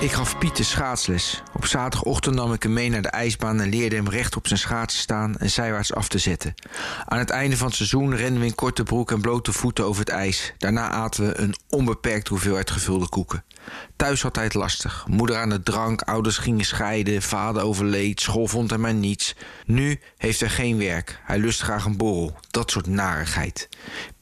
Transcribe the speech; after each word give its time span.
Ik 0.00 0.12
gaf 0.12 0.38
Piet 0.38 0.56
de 0.56 0.62
schaatsles. 0.62 1.42
Op 1.54 1.66
zaterdagochtend 1.66 2.34
nam 2.34 2.52
ik 2.52 2.62
hem 2.62 2.72
mee 2.72 2.90
naar 2.90 3.02
de 3.02 3.08
ijsbaan 3.08 3.60
en 3.60 3.68
leerde 3.68 3.96
hem 3.96 4.08
recht 4.08 4.36
op 4.36 4.46
zijn 4.46 4.58
schaatsen 4.58 5.00
staan 5.00 5.36
en 5.36 5.50
zijwaarts 5.50 5.94
af 5.94 6.08
te 6.08 6.18
zetten. 6.18 6.54
Aan 7.04 7.18
het 7.18 7.30
einde 7.30 7.56
van 7.56 7.66
het 7.66 7.76
seizoen 7.76 8.16
renden 8.16 8.40
we 8.40 8.46
in 8.46 8.54
korte 8.54 8.82
broek 8.82 9.10
en 9.10 9.20
blote 9.20 9.52
voeten 9.52 9.84
over 9.84 10.00
het 10.00 10.08
ijs. 10.08 10.52
Daarna 10.58 10.90
aten 10.90 11.26
we 11.26 11.38
een 11.38 11.54
onbeperkt 11.68 12.28
hoeveelheid 12.28 12.70
gevulde 12.70 13.08
koeken. 13.08 13.44
Thuis 13.96 14.22
had 14.22 14.36
hij 14.36 14.44
het 14.44 14.54
lastig. 14.54 15.04
Moeder 15.08 15.36
aan 15.36 15.48
de 15.48 15.62
drank, 15.62 16.02
ouders 16.02 16.38
gingen 16.38 16.64
scheiden, 16.64 17.22
vader 17.22 17.62
overleed, 17.62 18.20
school 18.20 18.46
vond 18.46 18.70
hem 18.70 18.80
maar 18.80 18.94
niets. 18.94 19.34
Nu 19.66 20.00
heeft 20.16 20.40
hij 20.40 20.48
geen 20.48 20.78
werk. 20.78 21.20
Hij 21.24 21.38
lust 21.38 21.62
graag 21.62 21.84
een 21.84 21.96
borrel. 21.96 22.38
Dat 22.50 22.70
soort 22.70 22.86
narigheid. 22.86 23.68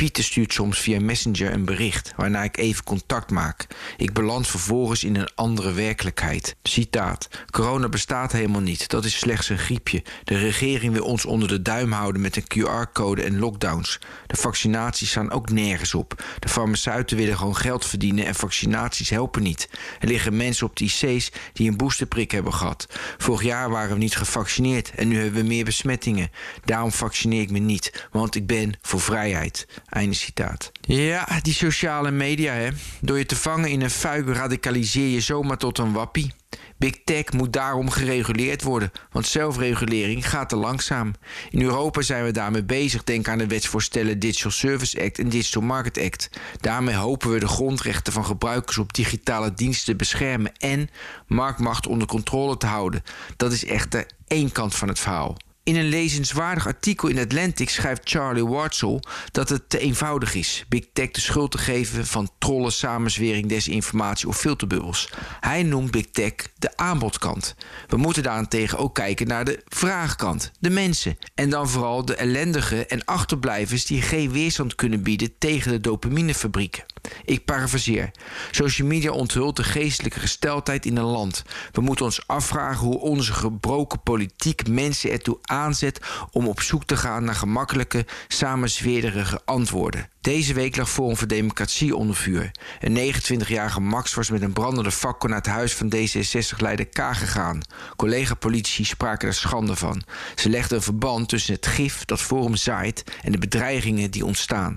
Pieter 0.00 0.24
stuurt 0.24 0.52
soms 0.52 0.78
via 0.78 1.00
Messenger 1.00 1.52
een 1.52 1.64
bericht 1.64 2.12
waarna 2.16 2.42
ik 2.42 2.56
even 2.56 2.84
contact 2.84 3.30
maak. 3.30 3.66
Ik 3.96 4.12
beland 4.12 4.46
vervolgens 4.46 5.04
in 5.04 5.16
een 5.16 5.34
andere 5.34 5.72
werkelijkheid. 5.72 6.56
Citaat: 6.62 7.28
Corona 7.50 7.88
bestaat 7.88 8.32
helemaal 8.32 8.60
niet. 8.60 8.88
Dat 8.88 9.04
is 9.04 9.18
slechts 9.18 9.48
een 9.48 9.58
griepje. 9.58 10.02
De 10.24 10.38
regering 10.38 10.92
wil 10.92 11.04
ons 11.04 11.24
onder 11.24 11.48
de 11.48 11.62
duim 11.62 11.92
houden 11.92 12.20
met 12.20 12.36
een 12.36 12.44
QR-code 12.44 13.22
en 13.22 13.38
lockdowns. 13.38 13.98
De 14.26 14.36
vaccinaties 14.36 15.10
staan 15.10 15.30
ook 15.30 15.50
nergens 15.50 15.94
op. 15.94 16.24
De 16.38 16.48
farmaceuten 16.48 17.16
willen 17.16 17.36
gewoon 17.36 17.56
geld 17.56 17.86
verdienen 17.86 18.26
en 18.26 18.34
vaccinaties 18.34 19.10
helpen 19.10 19.42
niet. 19.42 19.68
Er 19.98 20.08
liggen 20.08 20.36
mensen 20.36 20.66
op 20.66 20.76
de 20.76 20.84
IC's 20.84 21.30
die 21.52 21.70
een 21.70 21.76
boosterprik 21.76 22.30
hebben 22.30 22.54
gehad. 22.54 22.86
Vorig 23.18 23.42
jaar 23.42 23.70
waren 23.70 23.92
we 23.92 23.98
niet 23.98 24.16
gevaccineerd 24.16 24.90
en 24.90 25.08
nu 25.08 25.20
hebben 25.20 25.40
we 25.40 25.48
meer 25.48 25.64
besmettingen. 25.64 26.30
Daarom 26.64 26.92
vaccineer 26.92 27.42
ik 27.42 27.50
me 27.50 27.58
niet, 27.58 28.06
want 28.10 28.34
ik 28.34 28.46
ben 28.46 28.78
voor 28.82 29.00
vrijheid. 29.00 29.66
Citaat. 30.10 30.72
Ja, 30.80 31.28
die 31.42 31.54
sociale 31.54 32.10
media, 32.10 32.52
hè. 32.52 32.68
Door 33.00 33.18
je 33.18 33.26
te 33.26 33.36
vangen 33.36 33.70
in 33.70 33.82
een 33.82 33.90
fuik 33.90 34.28
radicaliseer 34.28 35.08
je 35.08 35.20
zomaar 35.20 35.56
tot 35.56 35.78
een 35.78 35.92
wappie. 35.92 36.32
Big 36.80 37.04
Tech 37.04 37.32
moet 37.32 37.52
daarom 37.52 37.90
gereguleerd 37.90 38.62
worden, 38.62 38.92
want 39.10 39.26
zelfregulering 39.26 40.28
gaat 40.28 40.48
te 40.48 40.56
langzaam. 40.56 41.14
In 41.50 41.62
Europa 41.62 42.02
zijn 42.02 42.24
we 42.24 42.30
daarmee 42.30 42.64
bezig. 42.64 43.04
Denk 43.04 43.28
aan 43.28 43.38
de 43.38 43.46
wetsvoorstellen 43.46 44.18
Digital 44.18 44.50
Service 44.50 45.02
Act 45.02 45.18
en 45.18 45.28
Digital 45.28 45.62
Market 45.62 45.98
Act. 45.98 46.30
Daarmee 46.60 46.94
hopen 46.94 47.32
we 47.32 47.38
de 47.38 47.48
grondrechten 47.48 48.12
van 48.12 48.24
gebruikers 48.24 48.78
op 48.78 48.94
digitale 48.94 49.54
diensten 49.54 49.86
te 49.86 49.96
beschermen 49.96 50.52
en 50.56 50.90
marktmacht 51.26 51.86
onder 51.86 52.08
controle 52.08 52.56
te 52.56 52.66
houden. 52.66 53.02
Dat 53.36 53.52
is 53.52 53.64
echter 53.64 54.06
één 54.26 54.52
kant 54.52 54.74
van 54.74 54.88
het 54.88 54.98
verhaal. 54.98 55.36
In 55.70 55.76
een 55.76 55.88
lezenswaardig 55.88 56.66
artikel 56.66 57.08
in 57.08 57.18
Atlantic 57.18 57.70
schrijft 57.70 58.00
Charlie 58.10 58.46
Wartsel 58.46 59.02
dat 59.30 59.48
het 59.48 59.68
te 59.68 59.78
eenvoudig 59.78 60.34
is 60.34 60.64
Big 60.68 60.84
Tech 60.92 61.10
de 61.10 61.20
schuld 61.20 61.50
te 61.50 61.58
geven 61.58 62.06
van 62.06 62.30
trollen, 62.38 62.72
samenzwering, 62.72 63.48
desinformatie 63.48 64.28
of 64.28 64.36
filterbubbels. 64.36 65.10
Hij 65.40 65.62
noemt 65.62 65.90
Big 65.90 66.06
Tech 66.10 66.32
de 66.58 66.76
aanbodkant. 66.76 67.54
We 67.88 67.96
moeten 67.96 68.22
daarentegen 68.22 68.78
ook 68.78 68.94
kijken 68.94 69.26
naar 69.26 69.44
de 69.44 69.62
vraagkant, 69.68 70.50
de 70.60 70.70
mensen. 70.70 71.18
En 71.34 71.50
dan 71.50 71.68
vooral 71.68 72.04
de 72.04 72.14
ellendige 72.14 72.86
en 72.86 73.04
achterblijvers 73.04 73.86
die 73.86 74.02
geen 74.02 74.32
weerstand 74.32 74.74
kunnen 74.74 75.02
bieden 75.02 75.38
tegen 75.38 75.70
de 75.70 75.80
dopaminefabrieken. 75.80 76.84
Ik 77.24 77.44
parafraseer. 77.44 78.10
Social 78.50 78.88
media 78.88 79.10
onthult 79.10 79.56
de 79.56 79.64
geestelijke 79.64 80.20
gesteldheid 80.20 80.86
in 80.86 80.96
een 80.96 81.04
land. 81.04 81.42
We 81.72 81.80
moeten 81.80 82.04
ons 82.04 82.26
afvragen 82.26 82.86
hoe 82.86 82.98
onze 82.98 83.32
gebroken 83.32 84.02
politiek 84.02 84.68
mensen 84.68 85.10
ertoe 85.10 85.38
aanzet 85.42 86.00
om 86.30 86.48
op 86.48 86.60
zoek 86.60 86.84
te 86.84 86.96
gaan 86.96 87.24
naar 87.24 87.34
gemakkelijke, 87.34 88.06
samenzweerderige 88.28 89.40
antwoorden. 89.44 90.08
Deze 90.20 90.54
week 90.54 90.76
lag 90.76 90.90
Forum 90.90 91.16
voor 91.16 91.26
Democratie 91.26 91.96
onder 91.96 92.16
vuur. 92.16 92.50
Een 92.80 93.14
29-jarige 93.14 93.80
Max 93.80 94.14
was 94.14 94.30
met 94.30 94.42
een 94.42 94.52
brandende 94.52 94.90
fakkel 94.90 95.28
naar 95.28 95.38
het 95.38 95.46
huis 95.46 95.74
van 95.74 95.92
D66-leider 95.94 96.86
K 96.86 97.00
gegaan. 97.12 97.60
Collega-politici 97.96 98.84
spraken 98.84 99.28
er 99.28 99.34
schande 99.34 99.76
van. 99.76 100.02
Ze 100.34 100.48
legden 100.48 100.76
een 100.76 100.82
verband 100.82 101.28
tussen 101.28 101.54
het 101.54 101.66
gif 101.66 102.04
dat 102.04 102.20
Forum 102.20 102.56
zaait 102.56 103.04
en 103.22 103.32
de 103.32 103.38
bedreigingen 103.38 104.10
die 104.10 104.24
ontstaan. 104.24 104.76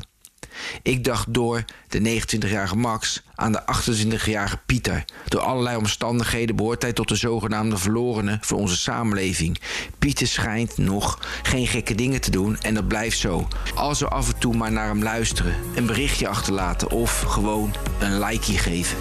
Ik 0.82 1.04
dacht 1.04 1.34
door 1.34 1.64
de 1.88 2.22
29-jarige 2.22 2.76
Max 2.76 3.24
aan 3.36 3.52
de 3.52 3.62
28-jarige 3.62 4.58
Pieter. 4.66 5.06
Door 5.28 5.42
allerlei 5.42 5.78
omstandigheden 5.78 6.56
behoort 6.56 6.82
hij 6.82 6.94
tot 6.94 7.08
de 7.08 7.16
zogenaamde 7.16 7.78
verlorenen 7.78 8.40
van 8.42 8.58
onze 8.58 8.78
samenleving. 8.78 9.60
Pieter 10.00 10.28
schijnt 10.28 10.78
nog 10.78 11.20
geen 11.44 11.68
gekke 11.68 11.96
dingen 11.96 12.22
te 12.22 12.32
doen 12.32 12.58
en 12.58 12.74
dat 12.74 12.88
blijft 12.88 13.18
zo. 13.18 13.48
Als 13.76 14.00
we 14.00 14.08
af 14.08 14.34
en 14.34 14.40
toe 14.40 14.56
maar 14.56 14.72
naar 14.72 14.88
hem 14.88 15.04
luisteren, 15.04 15.56
een 15.76 15.86
berichtje 15.86 16.28
achterlaten 16.28 16.92
of 16.92 17.22
gewoon 17.22 17.74
een 18.00 18.20
likeje 18.20 18.58
geven. 18.58 18.98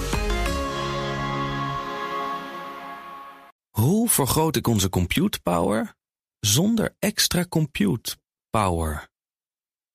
Hoe 3.71 4.09
vergroot 4.09 4.57
ik 4.57 4.67
onze 4.67 4.89
compute 4.89 5.41
power 5.41 5.95
zonder 6.41 6.97
extra 6.99 7.45
compute 7.49 8.17
power? 8.51 9.09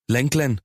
Lenklen, 0.04 0.64